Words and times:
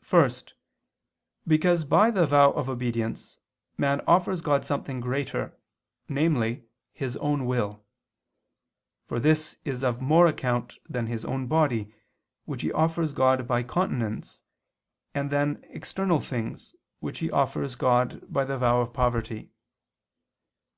First, 0.00 0.54
because 1.46 1.84
by 1.84 2.10
the 2.10 2.26
vow 2.26 2.52
of 2.52 2.70
obedience 2.70 3.36
man 3.76 4.00
offers 4.06 4.40
God 4.40 4.64
something 4.64 4.98
greater, 4.98 5.58
namely 6.08 6.64
his 6.94 7.18
own 7.18 7.44
will; 7.44 7.84
for 9.04 9.20
this 9.20 9.58
is 9.62 9.84
of 9.84 10.00
more 10.00 10.26
account 10.26 10.78
than 10.88 11.06
his 11.06 11.26
own 11.26 11.48
body, 11.48 11.92
which 12.46 12.62
he 12.62 12.72
offers 12.72 13.12
God 13.12 13.46
by 13.46 13.62
continence, 13.62 14.40
and 15.14 15.30
than 15.30 15.62
external 15.68 16.18
things, 16.18 16.74
which 17.00 17.18
he 17.18 17.30
offers 17.30 17.74
God 17.74 18.24
by 18.32 18.46
the 18.46 18.56
vow 18.56 18.80
of 18.80 18.94
poverty. 18.94 19.50